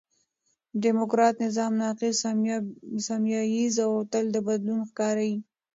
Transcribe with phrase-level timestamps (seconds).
[0.83, 2.15] ډيموکراټ نظام ناقص،
[3.07, 5.35] سمیه ييز او تل د بدلون ښکار یي.